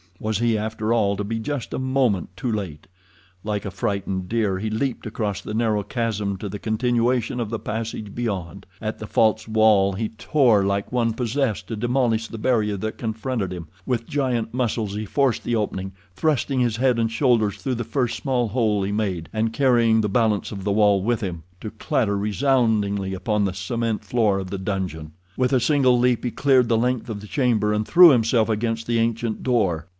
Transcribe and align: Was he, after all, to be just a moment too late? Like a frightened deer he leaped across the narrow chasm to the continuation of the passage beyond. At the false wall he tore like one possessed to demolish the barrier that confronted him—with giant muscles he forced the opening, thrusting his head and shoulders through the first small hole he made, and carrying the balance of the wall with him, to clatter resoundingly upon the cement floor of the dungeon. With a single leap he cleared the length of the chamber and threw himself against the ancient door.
Was 0.19 0.37
he, 0.37 0.55
after 0.55 0.93
all, 0.93 1.15
to 1.17 1.23
be 1.23 1.39
just 1.39 1.73
a 1.73 1.79
moment 1.79 2.29
too 2.37 2.51
late? 2.51 2.85
Like 3.43 3.65
a 3.65 3.71
frightened 3.71 4.29
deer 4.29 4.59
he 4.59 4.69
leaped 4.69 5.07
across 5.07 5.41
the 5.41 5.53
narrow 5.53 5.81
chasm 5.81 6.37
to 6.37 6.49
the 6.49 6.59
continuation 6.59 7.39
of 7.39 7.49
the 7.49 7.57
passage 7.59 8.13
beyond. 8.13 8.67
At 8.79 8.97
the 8.99 9.07
false 9.07 9.47
wall 9.47 9.93
he 9.93 10.09
tore 10.09 10.63
like 10.63 10.91
one 10.91 11.13
possessed 11.13 11.67
to 11.67 11.75
demolish 11.75 12.27
the 12.27 12.37
barrier 12.37 12.77
that 12.77 12.99
confronted 12.99 13.51
him—with 13.51 14.05
giant 14.07 14.53
muscles 14.53 14.95
he 14.95 15.05
forced 15.05 15.43
the 15.43 15.55
opening, 15.55 15.91
thrusting 16.15 16.59
his 16.59 16.77
head 16.77 16.99
and 16.99 17.11
shoulders 17.11 17.57
through 17.57 17.75
the 17.75 17.83
first 17.83 18.17
small 18.17 18.47
hole 18.49 18.83
he 18.83 18.91
made, 18.91 19.27
and 19.33 19.53
carrying 19.53 20.01
the 20.01 20.09
balance 20.09 20.51
of 20.51 20.63
the 20.63 20.71
wall 20.71 21.01
with 21.01 21.21
him, 21.21 21.41
to 21.61 21.71
clatter 21.71 22.17
resoundingly 22.17 23.15
upon 23.15 23.45
the 23.45 23.53
cement 23.53 24.03
floor 24.05 24.37
of 24.37 24.51
the 24.51 24.59
dungeon. 24.59 25.13
With 25.35 25.53
a 25.53 25.59
single 25.59 25.97
leap 25.97 26.23
he 26.23 26.31
cleared 26.31 26.69
the 26.69 26.77
length 26.77 27.09
of 27.09 27.21
the 27.21 27.27
chamber 27.27 27.73
and 27.73 27.87
threw 27.87 28.09
himself 28.09 28.49
against 28.49 28.85
the 28.85 28.99
ancient 28.99 29.41
door. 29.41 29.87